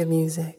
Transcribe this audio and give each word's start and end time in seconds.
your 0.00 0.08
music. 0.08 0.56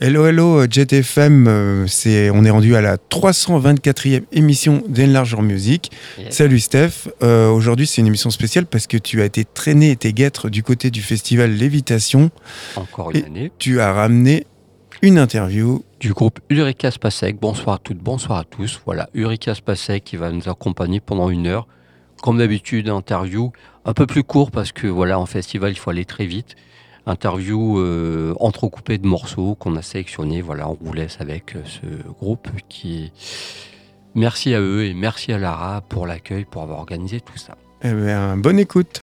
Hello, 0.00 0.26
hello, 0.26 0.66
Jet 0.68 0.92
FM. 0.92 1.46
euh, 1.48 1.86
c'est, 1.86 2.28
on 2.30 2.44
est 2.44 2.50
rendu 2.50 2.76
à 2.76 2.80
la 2.82 2.96
324e 2.96 4.24
émission 4.32 4.82
d'Enlarger 4.88 5.40
Music. 5.40 5.90
Yes. 6.18 6.34
Salut 6.34 6.58
Steph. 6.60 7.08
Euh, 7.22 7.48
aujourd'hui, 7.48 7.86
c'est 7.86 8.00
une 8.02 8.08
émission 8.08 8.30
spéciale 8.30 8.66
parce 8.66 8.86
que 8.86 8.98
tu 8.98 9.22
as 9.22 9.24
été 9.24 9.44
traîné 9.44 9.90
et 9.92 9.96
tes 9.96 10.12
guêtres 10.12 10.50
du 10.50 10.62
côté 10.62 10.90
du 10.90 11.00
festival 11.00 11.52
Lévitation. 11.52 12.30
Encore 12.76 13.12
une 13.12 13.16
Et- 13.16 13.24
année. 13.24 13.52
Tu 13.58 13.80
as 13.80 13.92
ramené 13.92 14.46
une 15.00 15.18
interview. 15.18 15.84
Du 16.00 16.12
groupe 16.12 16.38
Ulrika 16.50 16.90
Spasek. 16.90 17.40
Bonsoir 17.40 17.76
à 17.76 17.78
toutes, 17.78 17.96
bonsoir 17.98 18.38
à 18.40 18.44
tous. 18.44 18.80
Voilà, 18.84 19.08
Ulrika 19.14 19.54
Spasek 19.54 20.04
qui 20.04 20.16
va 20.18 20.30
nous 20.30 20.50
accompagner 20.50 21.00
pendant 21.00 21.30
une 21.30 21.46
heure. 21.46 21.66
Comme 22.22 22.36
d'habitude, 22.38 22.90
interview 22.90 23.52
un 23.86 23.94
peu 23.94 24.06
plus 24.06 24.22
court 24.22 24.50
parce 24.50 24.70
que 24.72 24.86
voilà, 24.86 25.18
en 25.18 25.24
festival, 25.24 25.72
il 25.72 25.76
faut 25.78 25.88
aller 25.90 26.04
très 26.04 26.26
vite. 26.26 26.56
Interview 27.06 27.78
euh, 27.78 28.34
entrecoupée 28.40 28.98
de 28.98 29.06
morceaux 29.06 29.54
qu'on 29.56 29.76
a 29.76 29.82
sélectionnés. 29.82 30.40
Voilà, 30.40 30.68
on 30.68 30.78
vous 30.80 30.92
laisse 30.92 31.18
avec 31.20 31.54
euh, 31.54 31.62
ce 31.64 32.08
groupe 32.12 32.48
qui. 32.68 33.12
Merci 34.14 34.54
à 34.54 34.60
eux 34.60 34.84
et 34.84 34.94
merci 34.94 35.32
à 35.32 35.38
Lara 35.38 35.82
pour 35.82 36.06
l'accueil, 36.06 36.44
pour 36.44 36.62
avoir 36.62 36.78
organisé 36.78 37.20
tout 37.20 37.36
ça. 37.36 37.56
Eh 37.82 37.92
bien, 37.92 38.36
bonne 38.36 38.58
écoute. 38.58 39.00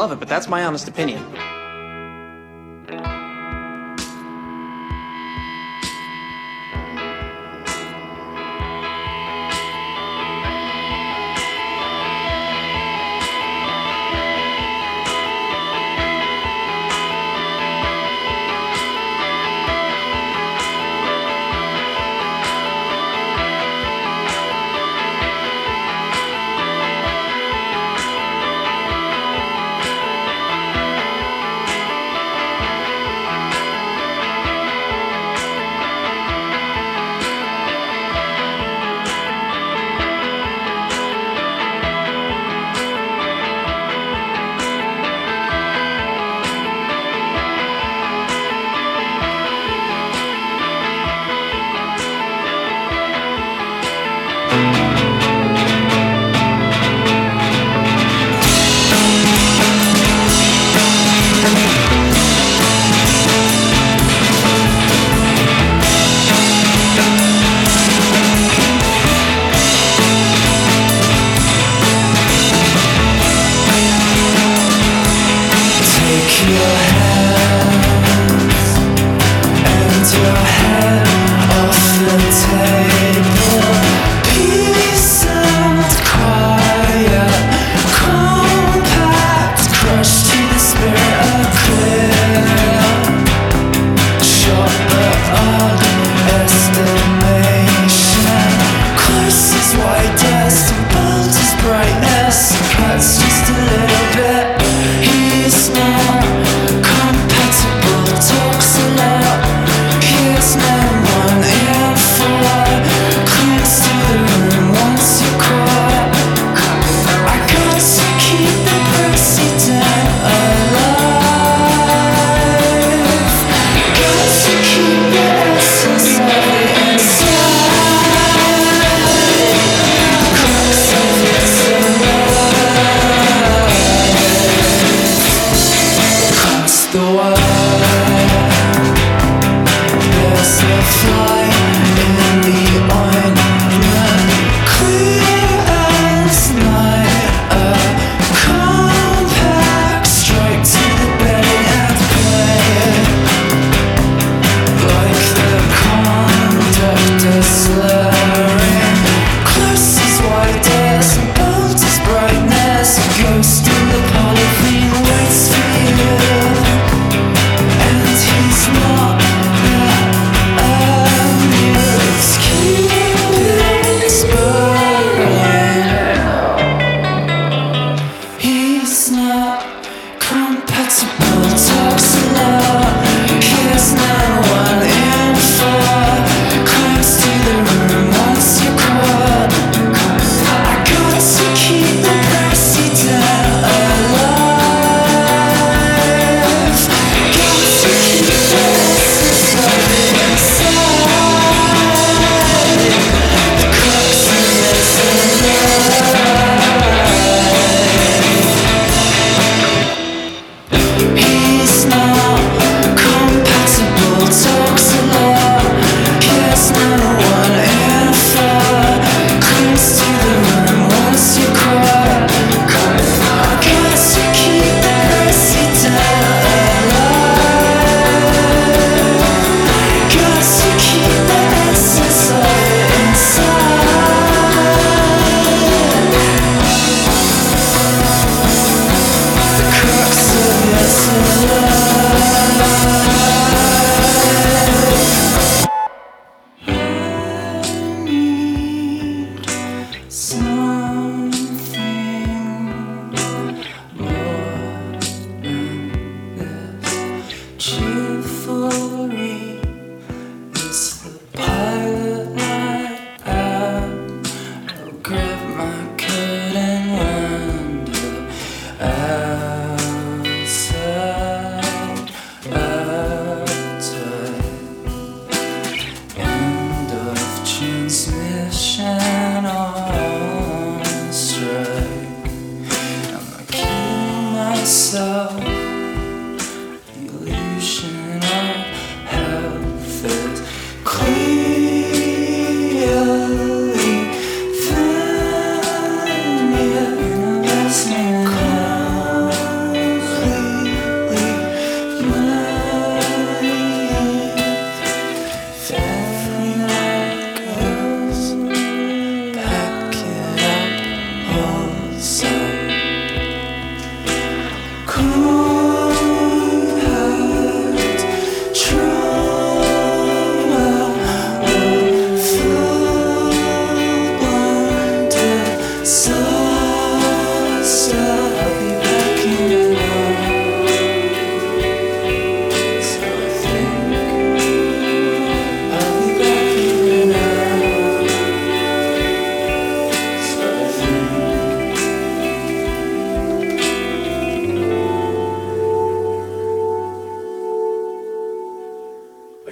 Love 0.00 0.12
it, 0.12 0.18
but 0.18 0.28
that's 0.28 0.48
my 0.48 0.64
honest 0.64 0.88
opinion. 0.88 1.22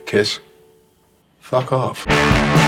Kiss, 0.09 0.41
fuck 1.39 1.71
off. 1.71 2.68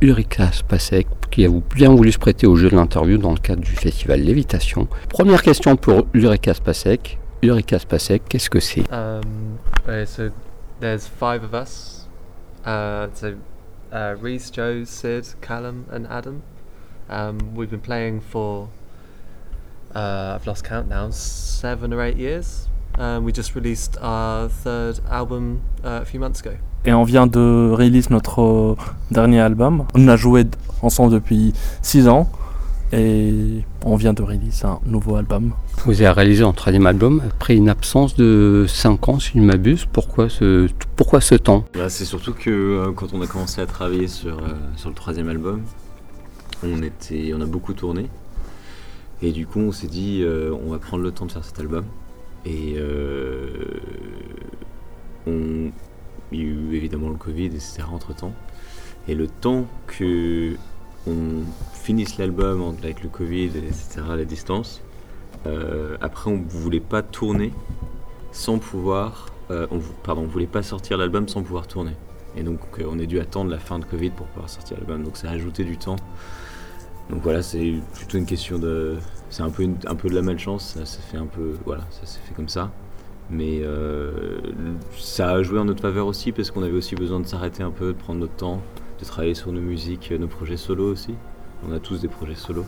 Ulrika 0.00 0.52
Spasek 0.52 1.06
qui 1.30 1.44
a 1.44 1.48
bien 1.74 1.90
voulu 1.90 2.12
se 2.12 2.18
prêter 2.18 2.46
au 2.46 2.56
jeu 2.56 2.70
de 2.70 2.76
l'interview 2.76 3.18
dans 3.18 3.32
le 3.32 3.38
cadre 3.38 3.62
du 3.62 3.70
festival 3.70 4.20
Lévitation. 4.20 4.88
Première 5.08 5.42
question 5.42 5.76
pour 5.76 6.06
Ulrika 6.14 6.54
Spasek. 6.54 7.18
Ulrika 7.42 7.78
Spasek, 7.78 8.22
qu'est-ce 8.28 8.50
que 8.50 8.60
c'est? 8.60 8.84
Um, 8.92 9.58
uh, 9.88 10.04
so 10.06 10.30
there's 10.80 11.06
five 11.06 11.42
of 11.44 11.54
us. 11.54 12.06
Uh, 12.64 13.08
so 13.14 13.34
uh, 13.92 14.14
Reese, 14.20 14.50
Joe, 14.50 14.84
Sid, 14.84 15.34
Callum, 15.40 15.84
and 15.90 16.06
Adam. 16.10 16.42
Um, 17.08 17.54
we've 17.54 17.70
been 17.70 17.80
playing 17.80 18.20
for 18.20 18.68
uh, 19.94 20.34
I've 20.34 20.46
lost 20.46 20.64
count 20.64 20.88
now, 20.88 21.10
seven 21.10 21.92
or 21.92 22.02
eight 22.02 22.16
years. 22.16 22.68
Um, 22.98 23.24
we 23.24 23.32
just 23.32 23.54
released 23.54 23.96
our 24.00 24.48
third 24.48 25.00
album 25.08 25.62
uh, 25.84 26.00
a 26.02 26.04
few 26.04 26.20
months 26.20 26.40
ago. 26.40 26.56
Et 26.86 26.92
on 26.92 27.04
vient 27.04 27.26
de 27.26 27.70
release 27.72 28.10
notre 28.10 28.40
euh, 28.40 28.76
dernier 29.10 29.40
album. 29.40 29.84
On 29.94 30.06
a 30.08 30.16
joué 30.16 30.44
ensemble 30.82 31.12
depuis 31.12 31.52
6 31.82 32.08
ans 32.08 32.30
et 32.92 33.62
on 33.84 33.96
vient 33.96 34.12
de 34.12 34.22
release 34.22 34.64
un 34.64 34.78
nouveau 34.86 35.16
album. 35.16 35.52
Vous 35.84 36.00
avez 36.00 36.10
réalisé 36.10 36.44
un 36.44 36.52
troisième 36.52 36.86
album 36.86 37.22
après 37.28 37.56
une 37.56 37.68
absence 37.68 38.14
de 38.14 38.66
5 38.68 39.08
ans, 39.08 39.18
si 39.18 39.32
je 39.34 39.38
ne 39.40 39.44
m'abuse. 39.44 39.86
Pourquoi 39.92 40.28
ce, 40.28 40.68
pourquoi 40.94 41.20
ce 41.20 41.34
temps? 41.34 41.64
Bah, 41.74 41.88
c'est 41.88 42.04
surtout 42.04 42.32
que 42.32 42.50
euh, 42.50 42.92
quand 42.92 43.12
on 43.12 43.20
a 43.20 43.26
commencé 43.26 43.60
à 43.60 43.66
travailler 43.66 44.06
sur, 44.06 44.38
euh, 44.38 44.54
sur 44.76 44.88
le 44.88 44.94
troisième 44.94 45.28
album, 45.28 45.62
on, 46.62 46.82
était, 46.82 47.32
on 47.34 47.40
a 47.40 47.46
beaucoup 47.46 47.72
tourné. 47.74 48.08
Et 49.22 49.32
du 49.32 49.46
coup, 49.46 49.60
on 49.60 49.72
s'est 49.72 49.86
dit, 49.86 50.20
euh, 50.22 50.54
on 50.66 50.70
va 50.70 50.78
prendre 50.78 51.02
le 51.02 51.10
temps 51.10 51.26
de 51.26 51.32
faire 51.32 51.44
cet 51.44 51.58
album. 51.58 51.84
Et 52.44 52.74
euh, 52.76 53.80
on, 55.26 55.70
il 56.32 56.38
y 56.38 56.42
a 56.42 56.44
eu 56.44 56.74
évidemment 56.74 57.08
le 57.08 57.16
Covid, 57.16 57.46
etc. 57.46 57.82
entre 57.92 58.14
temps. 58.14 58.32
Et 59.08 59.14
le 59.14 59.28
temps 59.28 59.66
que 59.86 60.56
on 61.06 61.42
finisse 61.72 62.18
l'album 62.18 62.74
avec 62.82 63.02
le 63.02 63.08
Covid, 63.08 63.46
etc., 63.56 64.02
la 64.16 64.24
distance, 64.24 64.82
euh, 65.46 65.96
après, 66.00 66.30
on 66.30 66.42
voulait 66.48 66.80
pas 66.80 67.02
tourner 67.02 67.52
sans 68.32 68.58
pouvoir. 68.58 69.28
euh, 69.50 69.66
on, 69.70 69.78
pardon, 70.02 70.22
on 70.22 70.26
voulait 70.26 70.46
pas 70.48 70.62
sortir 70.62 70.98
l'album 70.98 71.28
sans 71.28 71.42
pouvoir 71.42 71.68
tourner. 71.68 71.92
Et 72.36 72.42
donc, 72.42 72.60
euh, 72.78 72.84
on 72.90 72.98
a 72.98 73.06
dû 73.06 73.20
attendre 73.20 73.50
la 73.50 73.58
fin 73.58 73.78
de 73.78 73.84
Covid 73.84 74.10
pour 74.10 74.26
pouvoir 74.26 74.50
sortir 74.50 74.76
l'album. 74.78 75.04
Donc, 75.04 75.16
ça 75.16 75.28
a 75.30 75.32
ajouté 75.32 75.64
du 75.64 75.78
temps. 75.78 75.96
Donc, 77.10 77.22
voilà, 77.22 77.42
c'est 77.42 77.74
plutôt 77.94 78.18
une 78.18 78.26
question 78.26 78.58
de. 78.58 78.96
C'est 79.30 79.42
un 79.42 79.50
peu, 79.50 79.68
un 79.86 79.94
peu 79.94 80.08
de 80.08 80.14
la 80.14 80.22
malchance. 80.22 80.74
Ça 80.76 80.84
s'est 80.84 81.02
fait 81.02 81.16
un 81.16 81.26
peu. 81.26 81.54
Voilà, 81.64 81.84
ça 81.90 82.04
s'est 82.06 82.20
fait 82.26 82.34
comme 82.34 82.48
ça. 82.48 82.72
Mais 83.30 83.60
euh, 83.62 84.38
ça 84.96 85.30
a 85.30 85.42
joué 85.42 85.58
en 85.58 85.64
notre 85.64 85.82
faveur 85.82 86.06
aussi 86.06 86.32
parce 86.32 86.50
qu'on 86.50 86.62
avait 86.62 86.76
aussi 86.76 86.94
besoin 86.94 87.20
de 87.20 87.26
s'arrêter 87.26 87.62
un 87.62 87.70
peu, 87.70 87.88
de 87.88 87.98
prendre 87.98 88.20
notre 88.20 88.36
temps, 88.36 88.62
de 89.00 89.04
travailler 89.04 89.34
sur 89.34 89.50
nos 89.52 89.60
musiques, 89.60 90.12
nos 90.12 90.28
projets 90.28 90.56
solo 90.56 90.92
aussi. 90.92 91.14
On 91.68 91.72
a 91.72 91.80
tous 91.80 92.00
des 92.00 92.08
projets 92.08 92.36
solo. 92.36 92.64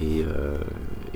Et, 0.00 0.22
euh, 0.24 0.56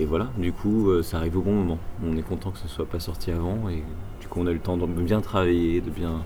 voilà, 0.06 0.30
du 0.38 0.52
coup, 0.52 0.90
euh, 0.90 1.02
ça 1.02 1.18
arrive 1.18 1.38
au 1.38 1.42
bon 1.42 1.52
moment. 1.52 1.78
On 2.04 2.16
est 2.16 2.22
content 2.22 2.50
que 2.50 2.58
ce 2.58 2.68
soit 2.68 2.86
pas 2.86 3.00
sorti 3.00 3.30
avant 3.30 3.68
et 3.68 3.82
du 4.20 4.28
coup, 4.28 4.40
on 4.40 4.46
a 4.46 4.50
eu 4.50 4.54
le 4.54 4.60
temps 4.60 4.76
de 4.76 4.86
bien 4.86 5.20
travailler, 5.20 5.80
de 5.80 5.90
bien 5.90 6.22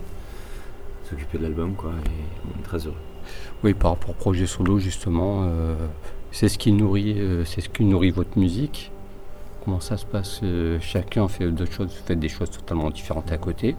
s'occuper 1.09 1.37
de 1.37 1.43
l'album, 1.43 1.75
quoi. 1.75 1.91
Et 1.91 2.09
on 2.47 2.59
est 2.59 2.63
très 2.63 2.85
heureux. 2.85 2.95
Oui, 3.63 3.73
par 3.73 3.91
rapport 3.91 4.11
au 4.11 4.13
projet 4.13 4.45
solo, 4.45 4.79
justement, 4.79 5.49
c'est 6.31 6.47
ce 6.47 6.57
qui 6.57 6.71
nourrit, 6.71 7.17
c'est 7.45 7.61
ce 7.61 7.69
qui 7.69 7.83
nourrit 7.83 8.11
votre 8.11 8.37
musique. 8.37 8.91
Comment 9.65 9.79
ça 9.79 9.97
se 9.97 10.05
passe 10.05 10.41
euh, 10.43 10.77
Chacun 10.79 11.27
fait 11.27 11.49
d'autres 11.49 11.71
choses, 11.71 11.91
fait 11.91 12.15
des 12.15 12.29
choses 12.29 12.51
totalement 12.51 12.91
différentes 12.91 13.31
à 13.31 13.37
côté. 13.37 13.75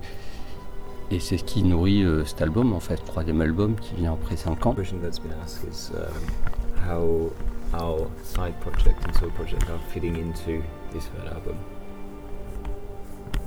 Et 1.12 1.20
c'est 1.20 1.38
ce 1.38 1.44
qui 1.44 1.62
nourrit 1.62 2.02
euh, 2.02 2.24
cet 2.24 2.42
album, 2.42 2.72
en 2.72 2.80
fait, 2.80 2.96
troisième 2.96 3.40
album 3.40 3.76
qui 3.76 3.94
vient 3.94 4.14
après 4.14 4.36
5 4.36 4.66
ans. 4.66 4.74
question 4.74 4.98
that's 5.00 5.20
been 5.20 5.32
asked 5.44 5.62
is 5.70 5.92
um, 5.94 6.90
how 6.90 7.30
our 7.72 8.08
side 8.24 8.58
project 8.60 9.06
and 9.06 9.14
solo 9.14 9.30
project 9.30 9.62
are 9.70 9.78
fitting 9.92 10.16
into 10.16 10.60
this 10.90 11.04
third 11.06 11.32
album? 11.32 11.54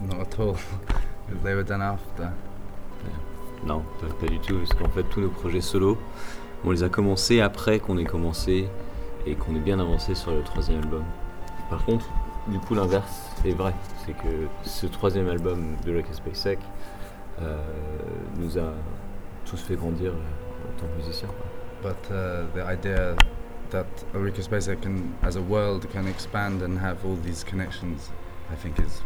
Not 0.07 0.21
at 0.21 0.39
all. 0.39 0.55
they 1.43 1.53
were 1.53 1.65
done 1.65 1.81
after. 1.81 2.31
Non, 3.65 3.83
pas, 3.99 4.07
pas 4.21 4.27
du 4.27 4.39
tout, 4.39 4.59
parce 4.59 4.73
qu'en 4.73 4.89
fait, 4.89 5.03
tous 5.03 5.19
nos 5.19 5.29
projets 5.29 5.59
solo, 5.59 5.97
on 6.63 6.71
les 6.71 6.83
a 6.83 6.89
commencés 6.89 7.41
après 7.41 7.79
qu'on 7.79 7.97
ait 7.97 8.05
commencé 8.05 8.69
et 9.25 9.35
qu'on 9.35 9.53
ait 9.57 9.59
bien 9.59 9.81
avancé 9.81 10.15
sur 10.15 10.31
le 10.31 10.41
troisième 10.41 10.79
album. 10.79 11.03
Par 11.69 11.83
contre, 11.83 12.05
du 12.51 12.59
coup, 12.59 12.75
l'inverse 12.75 13.29
est 13.45 13.51
vrai. 13.51 13.73
C'est 14.05 14.13
que 14.13 14.47
ce 14.63 14.87
troisième 14.87 15.27
album 15.29 15.75
de 15.85 15.95
Rock 15.95 16.05
SpaceX 16.11 16.57
euh, 17.41 17.57
nous 18.37 18.57
a 18.57 18.73
tous 19.45 19.57
fait 19.61 19.75
grandir 19.75 20.11
euh, 20.11 20.15
en 20.15 20.79
tant 20.81 20.87
que 20.87 20.97
musiciens. 20.97 21.29
But 21.81 21.95
uh, 22.11 22.45
the 22.53 22.65
idea 22.69 23.15
that 23.71 23.85
Eureka 24.13 24.41
Space 24.41 24.67
can, 24.81 25.13
as 25.23 25.37
a 25.37 25.41
world, 25.41 25.87
can 25.93 26.05
expand 26.07 26.61
and 26.61 26.77
have 26.77 26.97
all 27.05 27.15
these 27.23 27.43
connections, 27.43 28.11
I 28.51 28.55
think 28.55 28.77
is 28.79 29.01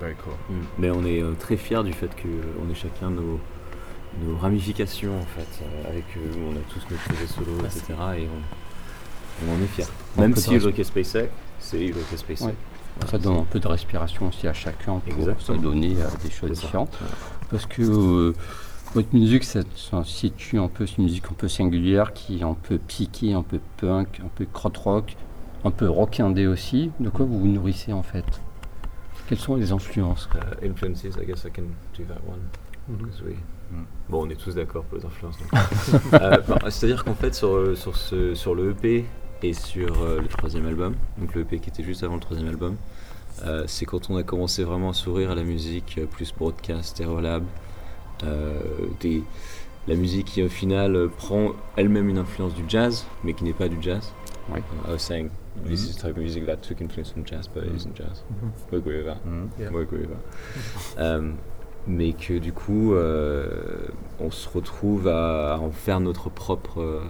very 0.00 0.14
cool. 0.16 0.34
Mais 0.78 0.90
on 0.90 1.04
est 1.04 1.22
euh, 1.22 1.34
très 1.38 1.56
fiers 1.56 1.84
du 1.84 1.92
fait 1.92 2.10
qu'on 2.16 2.68
ait 2.70 2.74
chacun 2.74 3.10
nos, 3.10 3.38
nos 4.24 4.36
ramifications 4.38 5.12
en 5.20 5.26
fait. 5.26 5.62
euh, 5.62 5.88
avec 5.90 6.04
eux, 6.16 6.30
on 6.48 6.56
a 6.56 6.62
tous 6.68 6.84
nos 6.90 6.96
projets 6.96 7.26
solo, 7.28 7.52
etc. 7.64 7.84
Et 8.18 8.26
on, 8.26 9.46
on 9.48 9.54
en 9.54 9.62
est 9.62 9.66
fiers. 9.68 9.84
Même 10.18 10.34
si 10.34 10.56
Eureka 10.56 10.82
SpaceX, 10.82 11.28
c'est 11.60 11.78
Eureka 11.90 12.16
SpaceX. 12.16 12.46
Ouais. 12.46 12.54
Ça 13.06 13.18
donne 13.18 13.36
un 13.38 13.44
peu 13.44 13.60
de 13.60 13.68
respiration 13.68 14.28
aussi 14.28 14.46
à 14.48 14.52
chacun 14.52 14.98
pour 14.98 15.12
Exactement. 15.18 15.58
se 15.58 15.62
donner 15.62 15.96
à 16.02 16.10
des 16.22 16.30
choses 16.30 16.50
différentes. 16.60 16.98
Parce 17.50 17.64
que 17.66 17.82
euh, 17.82 18.34
votre 18.94 19.14
musique, 19.14 19.44
ça, 19.44 19.60
ça 19.76 20.02
situe 20.04 20.58
un 20.58 20.68
peu, 20.68 20.86
c'est 20.86 20.96
une 20.98 21.04
musique 21.04 21.24
un 21.30 21.34
peu 21.34 21.48
singulière 21.48 22.12
qui 22.12 22.40
est 22.40 22.42
un 22.42 22.54
peu 22.54 22.78
psyché, 22.88 23.32
un 23.32 23.42
peu 23.42 23.60
punk, 23.78 24.20
un 24.24 24.28
peu 24.34 24.44
krautrock, 24.52 25.16
un 25.64 25.70
peu 25.70 25.88
rock 25.88 26.20
indé 26.20 26.46
aussi. 26.46 26.90
De 27.00 27.08
quoi 27.08 27.24
vous 27.24 27.38
vous 27.38 27.46
nourrissez 27.48 27.92
en 27.92 28.02
fait? 28.02 28.24
Quelles 29.28 29.38
sont 29.38 29.54
les 29.54 29.70
influences 29.72 30.28
Uh, 30.34 30.66
influences, 30.68 31.04
I 31.04 31.24
guess 31.26 31.44
I 31.44 31.50
can 31.54 31.62
do 31.96 32.04
that 32.04 32.20
one. 32.28 32.40
because 32.98 33.22
we- 33.22 33.36
Mm. 33.72 33.84
Bon, 34.08 34.26
on 34.26 34.30
est 34.30 34.34
tous 34.34 34.56
d'accord 34.56 34.82
pour 34.82 34.98
les 34.98 35.04
influences. 35.04 35.38
Euh, 36.14 36.38
bah, 36.48 36.58
C'est-à-dire 36.70 37.04
qu'en 37.04 37.14
fait, 37.14 37.32
sur, 37.32 37.50
euh, 37.54 37.76
sur, 37.76 37.94
ce, 37.96 38.34
sur 38.34 38.56
le 38.56 38.70
EP 38.72 39.04
et 39.42 39.52
sur 39.52 40.02
euh, 40.02 40.20
le 40.20 40.28
troisième 40.28 40.66
album, 40.66 40.94
donc 41.18 41.34
le 41.34 41.42
EP 41.42 41.58
qui 41.58 41.70
était 41.70 41.82
juste 41.82 42.02
avant 42.02 42.14
le 42.14 42.20
troisième 42.20 42.48
album, 42.48 42.76
euh, 43.44 43.64
c'est 43.66 43.86
quand 43.86 44.10
on 44.10 44.16
a 44.16 44.22
commencé 44.22 44.64
vraiment 44.64 44.90
à 44.90 44.92
s'ouvrir 44.92 45.30
à 45.30 45.34
la 45.34 45.44
musique 45.44 45.96
euh, 45.98 46.06
plus 46.06 46.32
broadcast, 46.34 47.02
euh, 48.22 48.60
des, 49.00 49.22
la 49.88 49.94
musique 49.94 50.26
qui 50.26 50.42
au 50.42 50.48
final 50.48 51.08
prend 51.16 51.52
elle-même 51.76 52.08
une 52.08 52.18
influence 52.18 52.54
du 52.54 52.64
jazz, 52.68 53.06
mais 53.24 53.32
qui 53.32 53.44
n'est 53.44 53.54
pas 53.54 53.68
du 53.68 53.80
jazz. 53.80 54.12
Oui. 54.52 54.58
Uh, 54.58 54.90
I 54.90 54.92
was 54.92 54.98
saying, 54.98 55.30
this 55.64 55.84
is 55.84 55.94
the 55.94 56.00
type 56.00 56.10
of 56.10 56.18
music 56.18 56.44
that 56.46 56.58
took 56.58 56.80
influence 56.80 57.12
from 57.12 57.24
jazz, 57.24 57.48
but 57.48 57.64
it 57.64 57.74
isn't 57.74 57.96
jazz. 57.96 58.22
We 58.70 58.78
agree 58.78 58.98
with 58.98 59.06
that. 59.06 59.20
Yeah. 59.58 59.70
We 59.70 59.82
agree 59.82 60.00
with 60.00 60.10
that. 60.96 61.20
Mais 61.86 62.12
que 62.12 62.38
du 62.38 62.52
coup, 62.52 62.94
on 62.94 64.30
se 64.30 64.48
retrouve 64.50 65.08
à, 65.08 65.54
à 65.54 65.58
en 65.58 65.70
faire 65.70 65.98
notre 66.00 66.28
propre, 66.28 67.00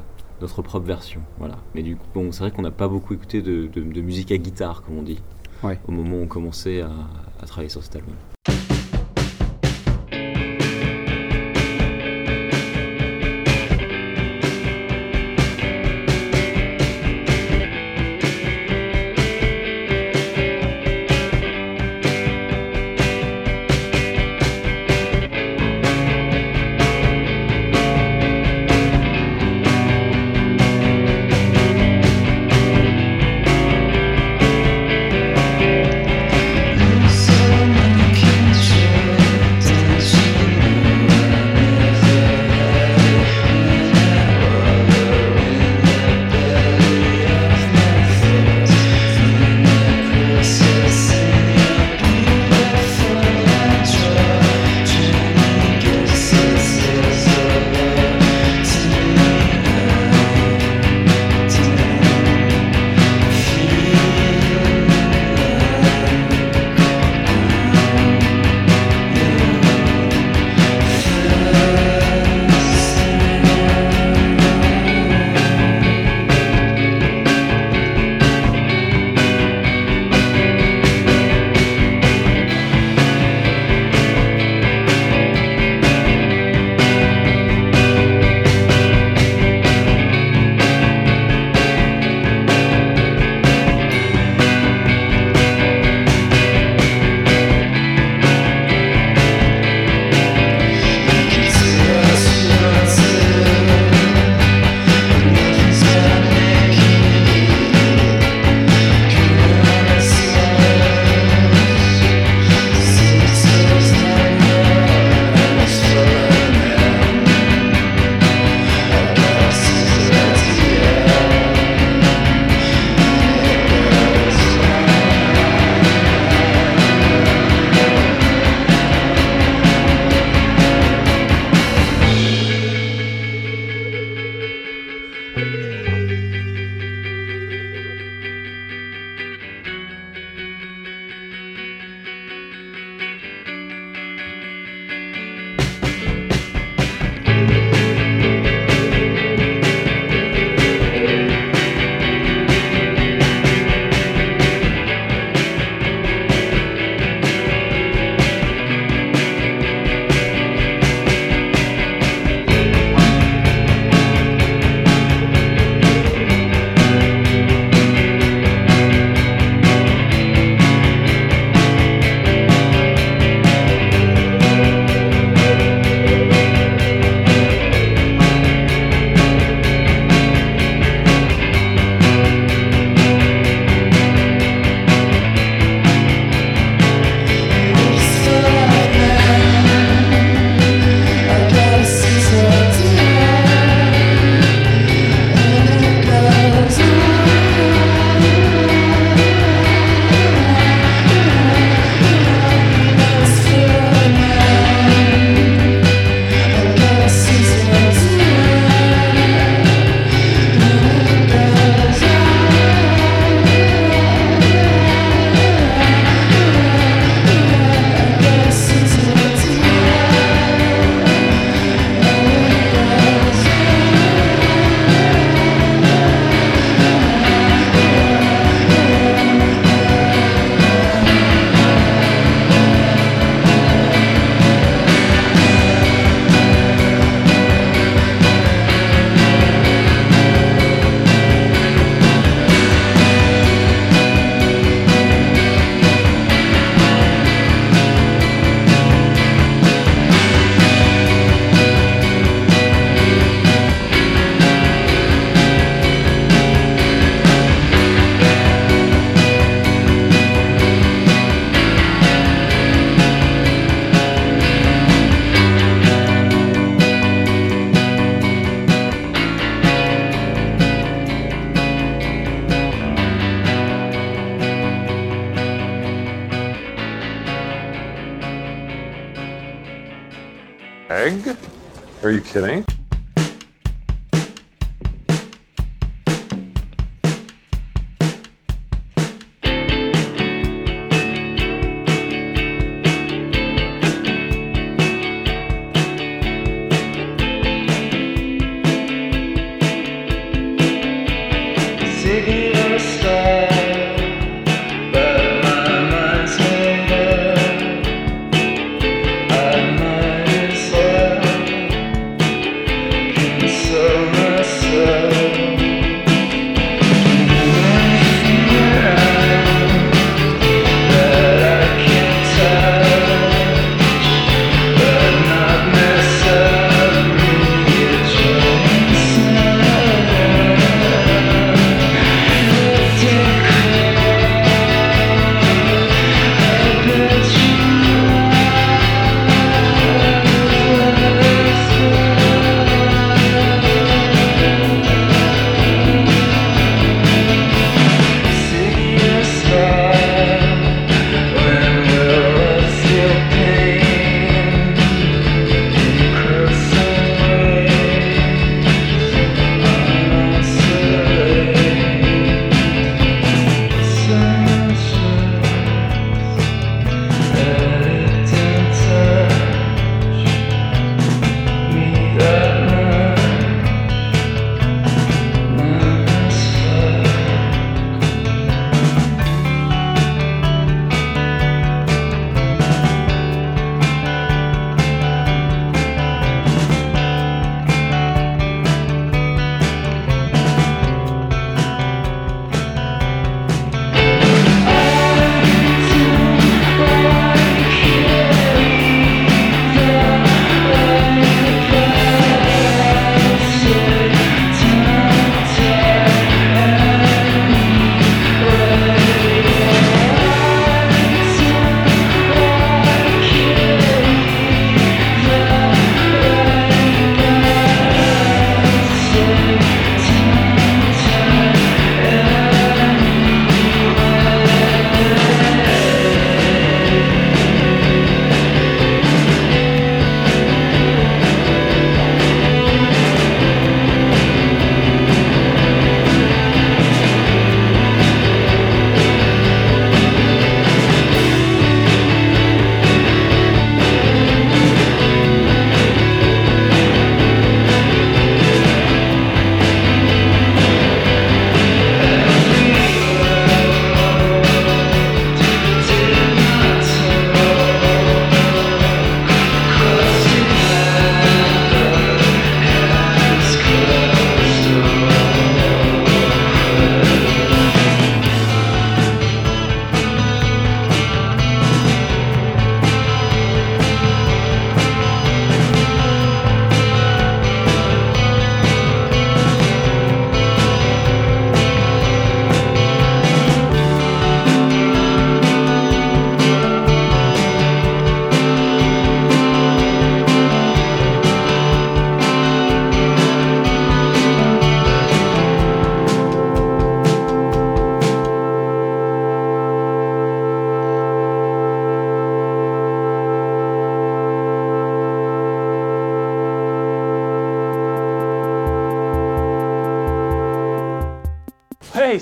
notre 0.40 0.62
propre 0.62 0.86
version. 0.86 1.20
Voilà. 1.38 1.56
Mais 1.74 1.82
du 1.82 1.96
coup, 1.96 2.06
bon, 2.14 2.32
c'est 2.32 2.40
vrai 2.40 2.50
qu'on 2.50 2.62
n'a 2.62 2.70
pas 2.70 2.88
beaucoup 2.88 3.14
écouté 3.14 3.42
de, 3.42 3.66
de- 3.66 3.82
de 3.82 4.00
musique 4.00 4.32
à 4.32 4.36
guitare, 4.38 4.82
comme 4.82 4.98
on 4.98 5.02
dit, 5.02 5.20
Ouais. 5.62 5.78
au 5.88 5.92
moment 5.92 6.16
où 6.16 6.22
on 6.22 6.26
commençait 6.26 6.80
à, 6.80 6.90
à 7.40 7.46
travailler 7.46 7.68
sur 7.68 7.82
cet 7.82 7.96
album. 7.96 8.14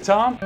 Tom. 0.09 0.38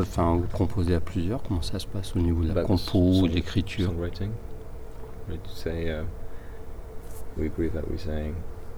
Enfin, 0.00 0.36
vous 0.36 0.46
composez 0.56 0.94
à 0.94 1.00
plusieurs. 1.00 1.42
Comment 1.42 1.62
ça 1.62 1.78
se 1.78 1.86
passe 1.86 2.14
au 2.16 2.18
niveau 2.20 2.42
de 2.42 2.48
la 2.48 2.54
Bah, 2.54 2.64
compo, 2.64 3.22
de 3.22 3.28
l'écriture? 3.28 3.86
Songwriting. 3.90 4.30
Say, 5.54 5.88
uh, 5.90 6.04
we 7.36 7.46
agree 7.46 7.68
that 7.70 7.88
we're 7.88 7.96
saying 7.98 8.34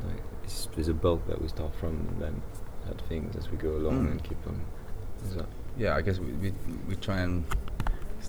like, 0.06 0.22
it's, 0.44 0.68
there's 0.74 0.88
a 0.88 0.92
bulk 0.94 1.26
that 1.26 1.40
we 1.40 1.48
start 1.48 1.74
from 1.74 1.90
and 1.90 2.20
then 2.20 2.34
add 2.88 3.00
things 3.08 3.34
as 3.36 3.50
we 3.50 3.56
go 3.56 3.76
along 3.76 4.04
Mm. 4.06 4.10
and 4.12 4.22
keep 4.22 4.42
them. 4.44 4.60
Is 5.26 5.34
that 5.36 5.46
Yeah, 5.76 5.96
I 5.96 6.02
guess 6.02 6.18
we, 6.20 6.30
we 6.40 6.52
we 6.88 6.96
try 6.96 7.20
and 7.22 7.42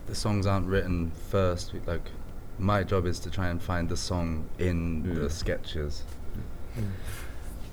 the 0.07 0.15
songs 0.15 0.47
aren't 0.47 0.67
written 0.67 1.11
first. 1.29 1.73
We, 1.73 1.79
like 1.85 2.09
my 2.57 2.83
job 2.83 3.05
is 3.05 3.19
to 3.19 3.29
try 3.29 3.49
and 3.49 3.61
find 3.61 3.87
the 3.89 3.97
song 3.97 4.45
in 4.57 5.03
the 5.03 5.27
Mm. 5.27 5.29
sketches. 5.29 6.03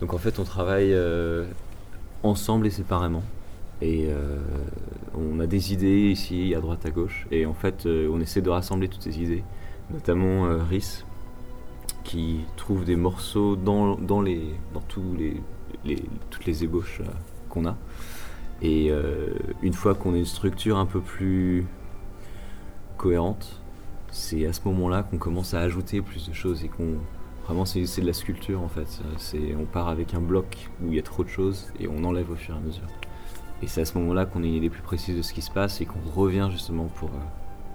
Donc 0.00 0.12
en 0.12 0.18
fait, 0.18 0.38
on 0.38 0.44
travaille 0.44 0.92
euh, 0.92 1.46
ensemble 2.22 2.66
et 2.66 2.70
séparément. 2.70 3.22
Et 3.82 4.06
euh, 4.06 4.38
on 5.14 5.40
a 5.40 5.46
des 5.46 5.72
idées 5.72 6.10
ici, 6.10 6.54
à 6.54 6.60
droite, 6.60 6.86
à 6.86 6.90
gauche. 6.90 7.26
Et 7.32 7.46
en 7.46 7.52
fait, 7.52 7.84
euh, 7.86 8.08
on 8.12 8.20
essaie 8.20 8.40
de 8.40 8.48
rassembler 8.48 8.88
toutes 8.88 9.02
ces 9.02 9.20
idées. 9.20 9.42
Notamment 9.90 10.46
euh, 10.46 10.62
Rhys, 10.62 11.04
qui 12.04 12.42
trouve 12.56 12.84
des 12.84 12.94
morceaux 12.94 13.56
dans, 13.56 14.22
les, 14.22 14.54
tous 14.88 15.16
les, 15.84 16.02
toutes 16.30 16.46
les 16.46 16.62
ébauches 16.62 17.00
euh, 17.00 17.10
qu'on 17.48 17.66
a. 17.66 17.76
Et 18.62 18.92
une 19.60 19.72
fois 19.72 19.96
qu'on 19.96 20.14
a 20.14 20.16
une 20.16 20.24
structure 20.24 20.78
un 20.78 20.86
peu 20.86 21.00
plus 21.00 21.66
cohérente, 22.96 23.60
c'est 24.12 24.46
à 24.46 24.52
ce 24.52 24.60
moment-là 24.66 25.02
qu'on 25.02 25.18
commence 25.18 25.52
à 25.52 25.58
ajouter 25.58 26.00
plus 26.00 26.28
de 26.28 26.32
choses 26.32 26.62
et 26.62 26.68
qu'on 26.68 26.98
Vraiment, 27.44 27.64
c'est 27.64 27.82
de 27.82 28.06
la 28.06 28.12
sculpture 28.12 28.62
en 28.62 28.68
fait. 28.68 29.02
On 29.58 29.64
part 29.64 29.88
avec 29.88 30.14
un 30.14 30.20
bloc 30.20 30.70
où 30.80 30.90
il 30.90 30.94
y 30.94 30.98
a 31.00 31.02
trop 31.02 31.24
de 31.24 31.28
choses 31.28 31.72
et 31.80 31.88
on 31.88 32.04
enlève 32.04 32.30
au 32.30 32.36
fur 32.36 32.54
et 32.54 32.58
à 32.58 32.60
mesure. 32.60 32.86
Et 33.62 33.66
c'est 33.68 33.82
à 33.82 33.84
ce 33.84 33.96
moment-là 33.98 34.26
qu'on 34.26 34.42
a 34.42 34.46
une 34.46 34.54
idée 34.54 34.70
plus 34.70 34.82
précise 34.82 35.16
de 35.16 35.22
ce 35.22 35.32
qui 35.32 35.42
se 35.42 35.50
passe 35.50 35.80
et 35.80 35.86
qu'on 35.86 36.00
revient 36.14 36.48
justement 36.50 36.84
pour 36.96 37.10
euh, 37.10 37.18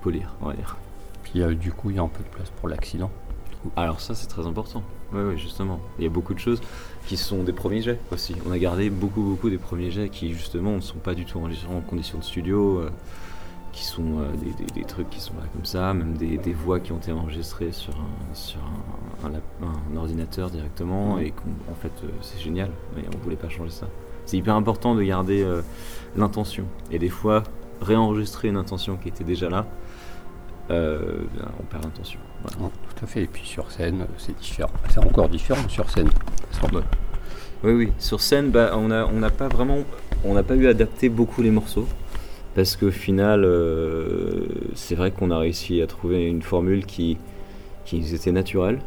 polir, 0.01 0.35
on 0.41 0.47
va 0.47 0.53
dire. 0.53 0.77
Puis 1.23 1.41
euh, 1.41 1.53
du 1.55 1.71
coup, 1.71 1.89
il 1.89 1.95
y 1.95 1.99
a 1.99 2.03
un 2.03 2.07
peu 2.09 2.23
de 2.23 2.29
place 2.29 2.49
pour 2.59 2.67
l'accident. 2.69 3.09
Alors 3.75 3.99
ça, 4.01 4.13
c'est 4.15 4.27
très 4.27 4.45
important. 4.45 4.83
Oui, 5.13 5.21
oui, 5.29 5.37
justement. 5.37 5.79
Il 5.97 6.03
y 6.03 6.07
a 6.07 6.09
beaucoup 6.09 6.33
de 6.33 6.39
choses 6.39 6.61
qui 7.05 7.15
sont 7.17 7.43
des 7.43 7.53
premiers 7.53 7.81
jets 7.81 7.99
aussi. 8.11 8.35
On 8.47 8.51
a 8.51 8.57
gardé 8.59 8.89
beaucoup, 8.89 9.21
beaucoup 9.21 9.49
des 9.49 9.57
premiers 9.57 9.89
jets 9.91 10.09
qui 10.09 10.33
justement 10.33 10.71
ne 10.73 10.81
sont 10.81 10.97
pas 10.99 11.15
du 11.15 11.25
tout 11.25 11.37
enregistrés 11.39 11.73
en 11.73 11.79
conditions 11.81 12.17
de 12.19 12.23
studio, 12.23 12.79
euh, 12.79 12.89
qui 13.71 13.85
sont 13.85 14.19
euh, 14.19 14.31
des, 14.37 14.51
des- 14.65 14.71
des 14.81 14.83
trucs 14.85 15.09
qui 15.09 15.19
sont 15.21 15.33
là 15.35 15.43
comme 15.53 15.65
ça, 15.65 15.93
même 15.93 16.13
des, 16.17 16.37
des 16.37 16.53
voix 16.53 16.79
qui 16.79 16.91
ont 16.91 16.97
été 16.97 17.11
enregistrées 17.13 17.71
sur 17.71 17.93
un, 17.95 18.33
sur 18.35 18.59
un, 19.23 19.27
un 19.27 19.29
lap- 19.31 19.43
un 19.93 19.95
ordinateur 19.97 20.49
directement 20.49 21.17
et 21.19 21.31
qu'en 21.31 21.75
fait 21.81 21.91
c'est 22.21 22.39
génial. 22.39 22.71
Mais 22.95 23.03
on 23.13 23.17
voulait 23.23 23.35
pas 23.37 23.49
changer 23.49 23.71
ça. 23.71 23.87
C'est 24.27 24.35
hyper 24.35 24.55
important 24.55 24.93
de 24.93 25.01
garder 25.03 25.41
euh, 25.41 25.61
l'intention 26.17 26.65
et 26.91 26.99
des 26.99 27.07
fois 27.07 27.43
réenregistrer 27.81 28.49
une 28.49 28.57
intention 28.57 28.97
qui 28.97 29.07
était 29.07 29.23
déjà 29.23 29.49
là. 29.49 29.65
euh, 30.69 31.19
ben, 31.33 31.47
on 31.61 31.63
perd 31.63 31.85
l'intention. 31.85 32.19
Voilà. 32.43 32.57
Non, 32.59 32.69
tout 32.69 33.05
à 33.05 33.07
fait. 33.07 33.23
Et 33.23 33.27
puis 33.27 33.43
sur 33.45 33.71
scène, 33.71 34.01
euh, 34.01 34.05
c'est 34.17 34.37
différent. 34.37 34.69
C'est 34.89 34.99
encore 34.99 35.29
différent 35.29 35.67
sur 35.69 35.89
scène. 35.89 36.09
Oui, 37.63 37.71
oui. 37.71 37.93
Sur 37.99 38.19
scène, 38.19 38.51
bah, 38.51 38.71
on 38.75 38.89
n'a 38.89 39.07
on 39.07 39.21
pas 39.29 39.47
vraiment, 39.47 39.77
on 40.25 40.33
n'a 40.33 40.43
pas 40.43 40.55
eu 40.55 40.67
à 40.67 40.71
adapter 40.71 41.07
beaucoup 41.07 41.41
les 41.41 41.51
morceaux. 41.51 41.87
Parce 42.53 42.75
qu'au 42.75 42.91
final, 42.91 43.45
euh, 43.45 44.45
c'est 44.75 44.95
vrai 44.95 45.11
qu'on 45.11 45.31
a 45.31 45.37
réussi 45.37 45.81
à 45.81 45.87
trouver 45.87 46.25
une 46.25 46.41
formule 46.41 46.85
qui, 46.85 47.17
était 47.93 48.33
naturelle 48.33 48.79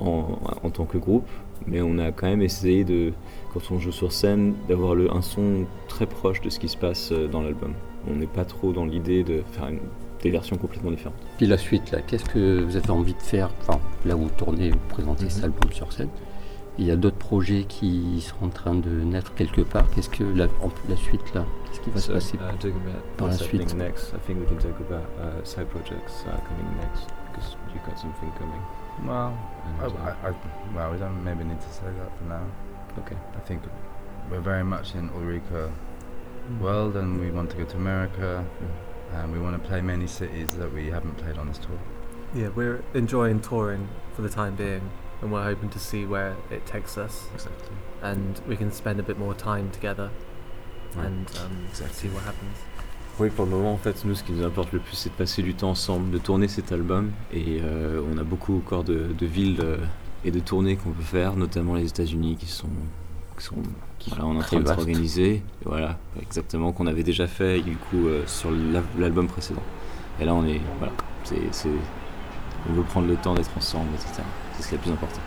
en, 0.00 0.40
en 0.64 0.70
tant 0.70 0.84
que 0.84 0.98
groupe. 0.98 1.28
Mais 1.68 1.80
on 1.80 1.98
a 1.98 2.10
quand 2.10 2.26
même 2.26 2.42
essayé 2.42 2.82
de, 2.82 3.12
quand 3.52 3.60
on 3.70 3.78
joue 3.78 3.92
sur 3.92 4.12
scène, 4.12 4.54
d'avoir 4.68 4.94
le- 4.94 5.12
un 5.14 5.22
son 5.22 5.64
très 5.88 6.06
proche 6.06 6.40
de 6.40 6.50
ce 6.50 6.58
qui 6.58 6.68
se 6.68 6.76
passe 6.76 7.12
euh, 7.12 7.26
dans 7.28 7.42
l'album. 7.42 7.74
On 8.10 8.14
n'est 8.16 8.26
pas 8.26 8.44
trop 8.44 8.72
dans 8.72 8.84
l'idée 8.84 9.22
de 9.24 9.42
faire 9.52 9.68
une- 9.68 9.80
des 10.22 10.30
versions 10.30 10.56
complètement 10.56 10.90
différentes. 10.90 11.16
Puis 11.38 11.46
la 11.46 11.56
suite, 11.58 11.90
là, 11.92 12.00
qu'est-ce 12.02 12.26
que 12.26 12.62
vous 12.62 12.76
avez 12.76 12.90
envie 12.90 13.14
de 13.14 13.22
faire 13.22 13.50
Enfin, 13.62 13.80
là, 14.04 14.14
vous 14.14 14.28
tournez, 14.30 14.70
vous 14.70 14.78
présentez 14.90 15.24
Mhm. 15.24 15.30
cet 15.30 15.44
album 15.44 15.72
sur 15.72 15.92
scène? 15.92 16.08
Il 16.78 16.86
y 16.86 16.90
a 16.90 16.96
d'autres 16.96 17.16
projets 17.18 17.64
qui 17.64 18.20
sont 18.22 18.46
en 18.46 18.48
train 18.48 18.74
de 18.74 18.88
naître 18.88 19.34
quelque 19.34 19.60
part. 19.62 19.84
Qu'est-ce 19.90 20.08
que 20.08 20.24
la, 20.24 20.46
suite, 20.96 21.34
là 21.34 21.44
Qu'est-ce 21.66 21.80
qui 21.80 21.90
va 21.90 22.00
se 22.00 22.12
passer 22.12 22.36
uh, 22.36 22.40
talking 22.58 22.70
about 22.70 23.02
par 23.18 23.26
la 23.28 23.34
suite? 23.34 23.74
next, 23.74 24.14
I 24.14 24.18
think 24.26 24.38
we 24.40 24.46
can 24.46 24.56
talk 24.56 24.80
about 24.88 25.04
uh, 25.20 25.44
side 25.44 25.66
projects 25.66 26.24
uh, 26.26 26.30
coming 26.48 26.70
next 26.80 27.08
because 27.32 27.56
you 27.74 27.80
got 27.86 27.98
something 27.98 28.30
coming. 28.38 28.60
Well, 29.06 29.32
And, 29.66 29.82
I, 29.82 29.86
uh, 29.86 30.14
I, 30.24 30.28
I, 30.28 30.32
well, 30.74 30.92
we 30.92 30.98
don't 30.98 31.22
maybe 31.24 31.44
need 31.44 31.58
to 31.60 31.70
say 31.70 31.84
that 31.86 32.10
for 32.18 32.28
now. 32.28 32.44
Okay. 32.98 33.16
I 33.36 33.40
think 33.40 33.62
we're 34.30 34.40
very 34.40 34.64
much 34.64 34.94
in 34.94 35.10
Ulrika 35.10 35.70
world, 36.60 36.96
and 36.96 37.20
we 37.20 37.30
want 37.30 37.50
to 37.50 37.56
go 37.56 37.64
to 37.64 37.76
America, 37.76 38.44
and 39.14 39.32
we 39.32 39.38
want 39.38 39.60
to 39.60 39.68
play 39.68 39.80
many 39.80 40.06
cities 40.06 40.54
that 40.56 40.72
we 40.72 40.90
haven't 40.90 41.16
played 41.16 41.38
on 41.38 41.48
this 41.48 41.58
tour. 41.58 41.78
Yeah, 42.34 42.48
we're 42.54 42.82
enjoying 42.94 43.40
touring 43.40 43.88
for 44.14 44.22
the 44.22 44.28
time 44.28 44.54
being, 44.56 44.82
and 45.22 45.32
we're 45.32 45.44
hoping 45.44 45.68
to 45.70 45.78
see 45.78 46.06
where 46.06 46.34
it 46.50 46.64
takes 46.66 46.96
us, 46.98 47.28
Exactly. 47.34 47.76
and 48.02 48.40
we 48.48 48.56
can 48.56 48.70
spend 48.72 49.00
a 49.00 49.02
bit 49.02 49.18
more 49.18 49.34
time 49.34 49.70
together, 49.70 50.10
Ouais. 50.96 51.06
and 51.06 51.30
um, 51.44 51.66
Exactly. 51.68 51.94
see 51.94 52.08
what 52.08 52.22
happens. 52.24 52.56
Oui, 53.18 53.28
pour 53.30 53.44
le 53.44 53.50
moment, 53.52 53.72
en 53.74 53.76
fait, 53.76 54.02
nous, 54.04 54.14
ce 54.14 54.22
qui 54.24 54.32
nous 54.32 54.44
importe 54.44 54.72
le 54.72 54.78
plus, 54.78 54.96
c'est 54.96 55.10
de 55.10 55.14
passer 55.14 55.42
du 55.42 55.54
temps 55.54 55.70
ensemble, 55.70 56.10
de 56.10 56.18
tourner 56.18 56.48
cet 56.48 56.72
album. 56.72 57.12
Et 57.32 57.60
euh, 57.62 58.00
on 58.10 58.16
a 58.16 58.24
beaucoup 58.24 58.56
encore 58.56 58.82
de, 58.82 59.08
de 59.12 59.26
villes 59.26 59.60
euh, 59.60 59.76
et 60.24 60.30
de 60.30 60.40
tournées 60.40 60.76
qu'on 60.76 60.90
peut 60.90 61.02
faire, 61.02 61.36
notamment 61.36 61.74
les 61.74 61.86
États-Unis, 61.88 62.36
qui 62.38 62.46
sont, 62.46 62.68
qui 63.38 63.44
sont 63.46 63.54
voilà, 64.10 64.26
on 64.26 64.34
est 64.34 64.38
en 64.38 64.40
train 64.40 64.56
de 64.60 64.62
s'organiser. 64.80 65.42
Voilà, 65.64 65.98
exactement, 66.22 66.72
qu'on 66.72 66.86
avait 66.86 67.02
déjà 67.02 67.26
fait 67.26 67.60
du 67.60 67.76
coup 67.76 68.06
euh, 68.06 68.22
sur 68.26 68.50
l'al- 68.50 68.82
l'album 68.98 69.26
précédent. 69.26 69.62
Et 70.20 70.24
là, 70.24 70.34
on 70.34 70.44
est, 70.46 70.60
voilà, 70.78 70.92
c'est, 71.24 71.36
c'est- 71.52 71.68
on 72.68 72.72
veut 72.74 72.82
prendre 72.82 73.06
le 73.08 73.16
temps 73.16 73.34
d'être 73.34 73.50
ensemble, 73.56 73.88
etc. 73.94 74.22
C'est 74.56 74.62
ce 74.62 74.68
qui 74.68 74.74
est 74.74 74.78
le 74.78 74.82
plus 74.82 74.92
important. 74.92 75.20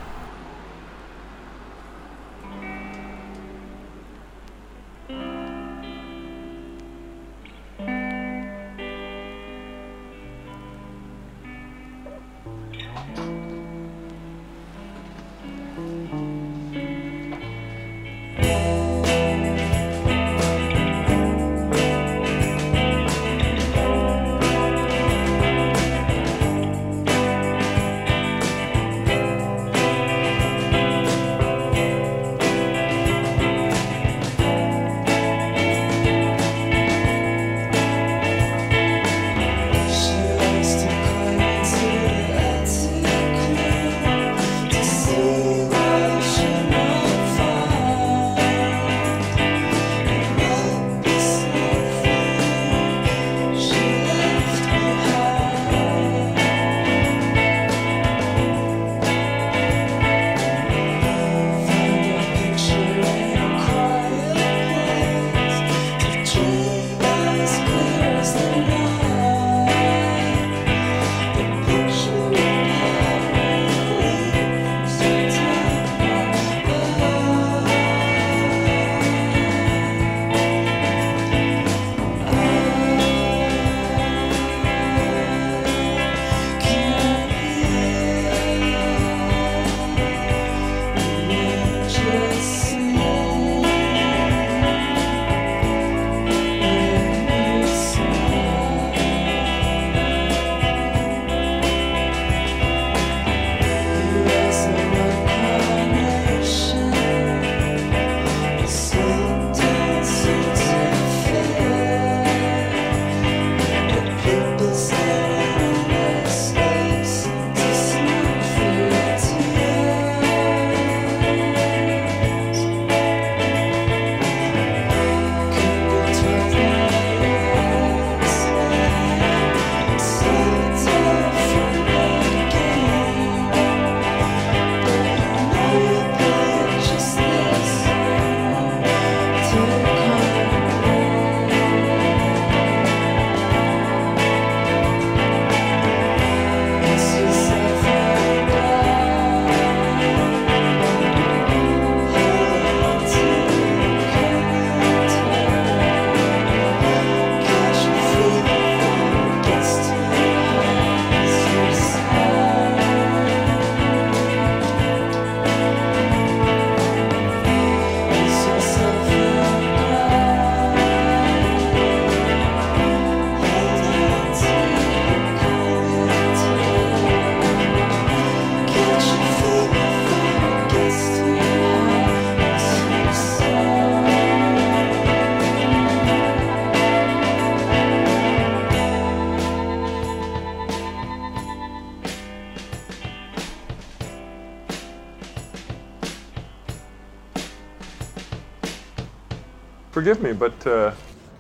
forgive 200.04 200.22
me, 200.22 200.34
but 200.34 200.68
uh, 200.68 200.91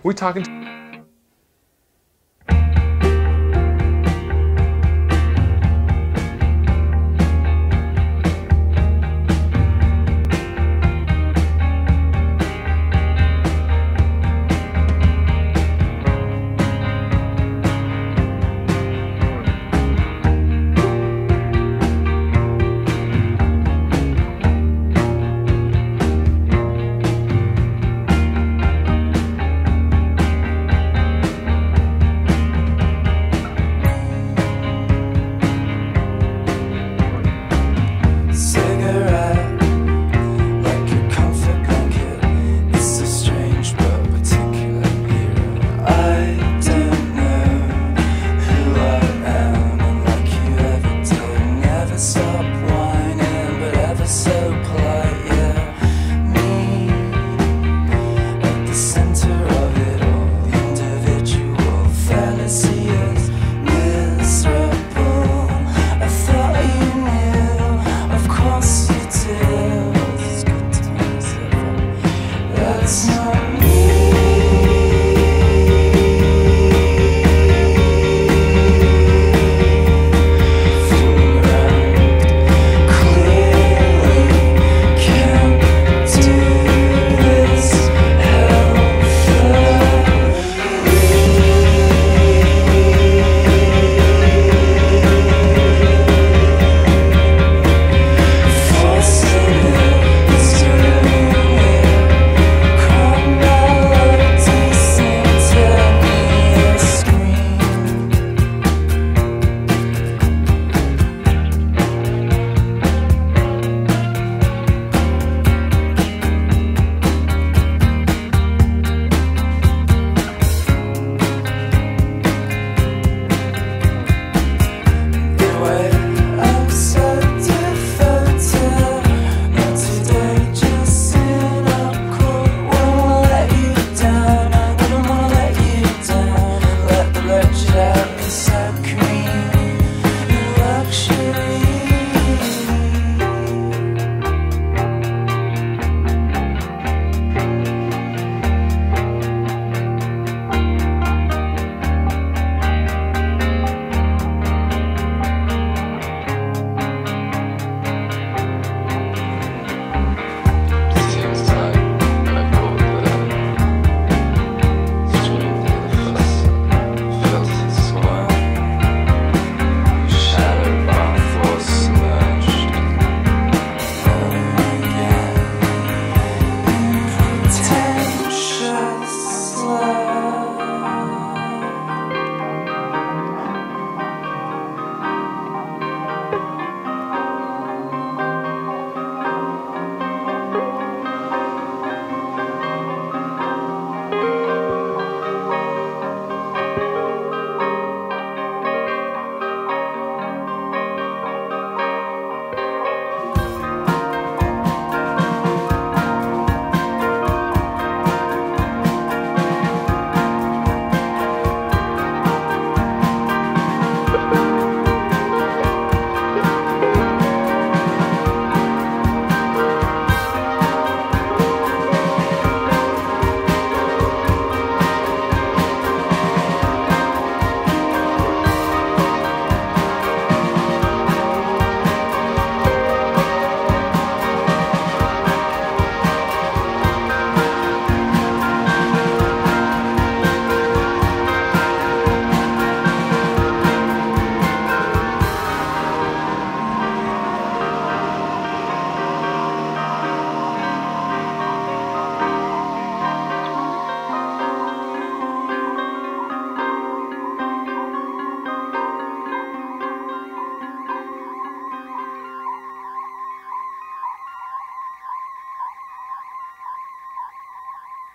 we 0.03 0.13
talking 0.13 0.52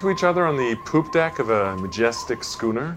to 0.00 0.10
each 0.10 0.22
other 0.22 0.46
on 0.46 0.56
the 0.56 0.76
poop 0.84 1.10
deck 1.10 1.40
of 1.40 1.50
a 1.50 1.76
majestic 1.78 2.44
schooner. 2.44 2.96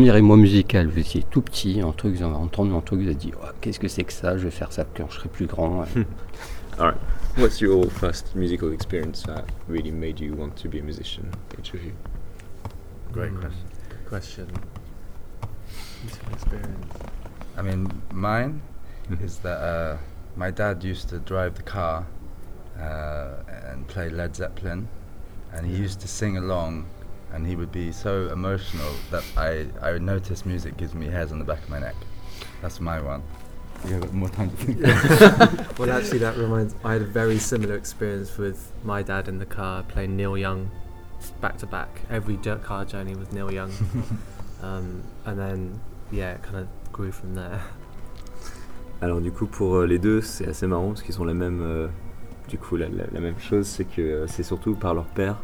Premier 0.00 0.16
émoi 0.16 0.38
musical. 0.38 0.86
Vous 0.88 0.98
étiez 0.98 1.22
tout 1.30 1.42
petit, 1.42 1.78
un 1.82 1.92
truc, 1.92 2.14
vous 2.16 2.22
avez 2.22 2.34
entendu 2.34 2.72
un 2.72 2.80
truc, 2.80 3.00
vous 3.00 3.06
avez 3.06 3.14
dit 3.14 3.32
Oh, 3.42 3.46
qu'est-ce 3.60 3.78
que 3.78 3.86
c'est 3.86 4.02
que 4.04 4.12
ça 4.14 4.38
Je 4.38 4.44
vais 4.44 4.50
faire 4.50 4.72
ça 4.72 4.86
quand 4.96 5.10
je 5.10 5.16
serai 5.16 5.28
plus 5.28 5.44
grand. 5.46 5.84
Alright. 6.78 6.96
What's 7.36 7.60
your 7.60 7.84
first 7.90 8.34
musical 8.34 8.72
experience 8.72 9.22
that 9.24 9.44
really 9.68 9.90
made 9.92 10.18
you 10.18 10.34
want 10.34 10.52
to 10.62 10.70
be 10.70 10.78
a 10.78 10.82
musician, 10.82 11.24
each 11.58 11.74
of 11.74 11.84
you? 11.84 11.92
Great 13.12 13.32
Mm. 13.32 13.40
question. 13.40 13.66
Good 13.90 14.08
question. 14.08 14.46
Musical 16.02 16.32
experience. 16.32 16.94
I 17.58 17.62
mean, 17.62 17.88
mine 18.14 18.62
Mhm. 19.10 19.22
is 19.22 19.36
that 19.42 19.58
uh, 19.60 19.98
my 20.34 20.50
dad 20.50 20.82
used 20.82 21.10
to 21.10 21.18
drive 21.18 21.56
the 21.56 21.62
car 21.62 22.06
uh, 22.80 23.70
and 23.70 23.86
play 23.86 24.08
Led 24.08 24.34
Zeppelin, 24.34 24.88
and 25.54 25.66
he 25.66 25.76
used 25.76 26.00
to 26.00 26.08
sing 26.08 26.38
along, 26.38 26.86
and 27.32 27.46
he 27.46 27.56
would 27.56 27.70
be 27.72 27.92
so 27.92 28.28
emotional 28.32 28.92
that 29.10 29.22
I, 29.36 29.66
I 29.82 29.98
notice 29.98 30.44
music 30.46 30.76
gives 30.76 30.94
me 30.94 31.06
hairs 31.06 31.32
on 31.32 31.38
the 31.38 31.44
back 31.44 31.62
of 31.62 31.68
my 31.70 31.78
neck. 31.80 31.94
That's 32.62 32.80
my 32.80 33.00
one. 33.00 33.22
You 33.86 33.94
have 33.94 34.12
more 34.12 34.28
time 34.28 34.50
to 34.50 34.56
think. 34.56 34.80
well, 35.78 35.90
actually, 35.90 36.18
that 36.18 36.36
reminds. 36.36 36.74
I 36.84 36.92
had 36.94 37.02
a 37.02 37.06
very 37.06 37.38
similar 37.38 37.76
experience 37.76 38.36
with 38.36 38.70
my 38.84 39.02
dad 39.02 39.26
in 39.28 39.38
the 39.38 39.46
car 39.46 39.82
playing 39.84 40.16
Neil 40.16 40.36
Young, 40.36 40.70
back 41.40 41.56
to 41.58 41.66
back. 41.66 42.02
Every 42.10 42.36
jo- 42.36 42.58
car 42.58 42.84
journey 42.84 43.14
was 43.16 43.32
Neil 43.32 43.50
Young, 43.50 43.72
um, 44.62 45.02
and 45.24 45.38
then 45.38 45.80
yeah, 46.12 46.32
it 46.34 46.42
kind 46.42 46.56
of 46.56 46.66
grew 46.92 47.10
from 47.10 47.34
there. 47.34 47.60
Alors 49.02 49.22
du 49.22 49.30
coup 49.32 49.46
pour 49.46 49.76
euh, 49.76 49.86
les 49.86 49.98
deux 49.98 50.20
c'est 50.20 50.46
assez 50.46 50.66
marrant 50.66 50.88
parce 50.88 51.00
qu'ils 51.02 51.18
ont 51.22 51.24
la 51.24 51.32
même 51.32 51.62
euh, 51.62 51.88
du 52.48 52.58
coup 52.58 52.76
la, 52.76 52.86
la- 52.86 53.06
la 53.10 53.20
même 53.20 53.38
chose 53.40 53.66
c'est 53.66 53.86
que 53.86 54.02
euh, 54.02 54.26
c'est 54.26 54.42
surtout 54.42 54.74
par 54.74 54.92
leur 54.92 55.06
père 55.06 55.36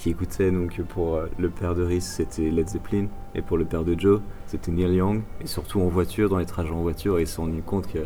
qui 0.00 0.10
écoutait 0.10 0.50
donc 0.50 0.80
pour 0.82 1.16
euh, 1.16 1.26
le 1.38 1.50
père 1.50 1.74
de 1.74 1.84
Rhys 1.84 2.00
c'était 2.00 2.50
Led 2.50 2.68
Zeppelin 2.68 3.06
et 3.34 3.42
pour 3.42 3.58
le 3.58 3.66
père 3.66 3.84
de 3.84 3.98
Joe 3.98 4.20
c'était 4.46 4.72
Neil 4.72 4.94
Young 4.94 5.22
et 5.42 5.46
surtout 5.46 5.80
en 5.80 5.88
voiture 5.88 6.30
dans 6.30 6.38
les 6.38 6.46
trajets 6.46 6.72
en 6.72 6.80
voiture 6.80 7.20
ils 7.20 7.26
se 7.26 7.34
sont 7.34 7.42
rendus 7.42 7.62
compte 7.62 7.86
que 7.86 7.98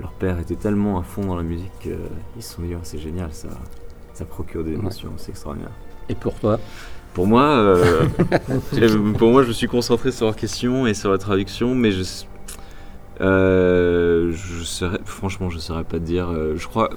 leur 0.00 0.12
père 0.12 0.38
était 0.38 0.56
tellement 0.56 0.98
à 0.98 1.02
fond 1.02 1.24
dans 1.24 1.36
la 1.36 1.42
musique 1.42 1.72
qu'ils 1.80 2.42
se 2.42 2.54
sont 2.54 2.62
dit 2.62 2.74
Oh, 2.74 2.80
c'est 2.82 2.98
génial 2.98 3.32
ça 3.32 3.48
ça 4.12 4.24
procure 4.26 4.62
des 4.62 4.74
émotions 4.74 5.12
c'est 5.16 5.30
extraordinaire. 5.30 5.72
Et 6.08 6.14
pour 6.14 6.34
toi? 6.34 6.60
Pour 7.14 7.26
moi, 7.26 7.44
euh, 7.44 8.06
euh, 8.74 9.12
pour 9.12 9.30
moi, 9.30 9.42
je 9.44 9.48
me 9.48 9.52
suis 9.52 9.68
concentré 9.68 10.10
sur 10.12 10.26
leur 10.26 10.36
question 10.36 10.86
et 10.86 10.94
sur 10.94 11.10
la 11.10 11.18
traduction, 11.18 11.74
mais 11.74 11.92
je, 11.92 12.02
euh, 13.20 14.32
je 14.32 14.64
saurais, 14.64 14.98
franchement, 15.04 15.48
je 15.48 15.58
saurais 15.58 15.84
pas 15.84 15.98
te 15.98 16.04
dire. 16.04 16.28
Euh, 16.28 16.56
Je 16.56 16.66
crois, 16.66 16.90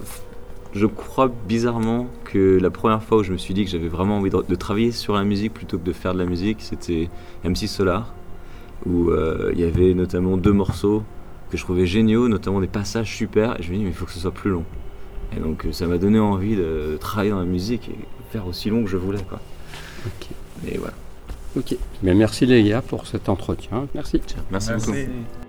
je 0.78 0.86
crois 0.86 1.32
bizarrement 1.48 2.08
que 2.24 2.58
la 2.62 2.70
première 2.70 3.04
fois 3.04 3.20
où 3.20 3.24
je 3.24 3.34
me 3.34 3.38
suis 3.38 3.54
dit 3.54 3.66
que 3.66 3.72
j'avais 3.72 3.88
vraiment 3.88 4.18
envie 4.18 4.30
de, 4.30 4.42
de 4.48 4.56
travailler 4.56 4.92
sur 4.92 5.16
la 5.16 5.24
musique 5.24 5.54
plutôt 5.54 5.78
que 5.78 5.84
de 5.84 5.94
faire 5.94 6.14
de 6.14 6.20
la 6.20 6.26
musique, 6.26 6.58
c'était 6.62 7.10
MC 7.44 7.68
Solar, 7.68 8.14
où 8.86 9.10
euh, 9.10 9.52
il 9.54 9.60
y 9.60 9.64
avait 9.64 9.94
notamment 9.94 10.38
deux 10.38 10.54
morceaux 10.54 11.04
que 11.50 11.58
je 11.58 11.64
trouvais 11.64 11.86
géniaux, 11.86 12.28
notamment 12.28 12.60
des 12.60 12.68
passages 12.68 13.14
super. 13.16 13.60
Et 13.60 13.64
je 13.64 13.72
me 13.72 13.78
dis, 13.78 13.84
mais 13.84 13.90
il 13.90 13.96
faut 13.96 14.06
que 14.06 14.12
ce 14.12 14.20
soit 14.20 14.32
plus 14.32 14.52
long. 14.52 14.66
Et 15.36 15.40
donc, 15.40 15.66
euh, 15.66 15.72
ça 15.72 15.88
m'a 15.88 15.98
donné 15.98 16.20
envie 16.20 16.56
de, 16.56 16.98
travailler 17.00 17.32
dans 17.32 17.40
la 17.40 17.46
musique 17.46 17.90
et 17.90 17.98
faire 18.32 18.48
aussi 18.48 18.70
long 18.70 18.84
que 18.84 18.90
je 18.90 18.98
voulais, 18.98 19.24
quoi. 19.28 19.40
Ok. 20.06 20.28
Et 20.68 20.78
voilà. 20.78 20.94
Ok. 21.56 21.76
Bien, 22.04 22.14
merci 22.14 22.46
les 22.46 22.64
gars 22.64 22.82
pour 22.82 23.08
cet 23.08 23.30
entretien. 23.30 23.88
Merci. 23.96 24.22
Merci, 24.52 24.72
beaucoup. 24.74 24.94
Just 24.94 25.47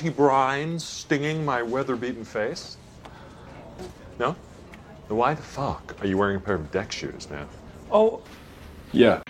salty 0.00 0.16
brine 0.16 0.78
stinging 0.78 1.44
my 1.44 1.62
weather 1.62 1.94
beaten 1.94 2.24
face? 2.24 2.78
No? 4.18 4.34
Then 5.08 5.18
why 5.18 5.34
the 5.34 5.42
fuck 5.42 5.94
are 6.00 6.06
you 6.06 6.16
wearing 6.16 6.36
a 6.36 6.40
pair 6.40 6.54
of 6.54 6.70
deck 6.70 6.90
shoes, 6.90 7.28
man? 7.28 7.46
Oh, 7.90 8.22
yeah. 8.92 9.20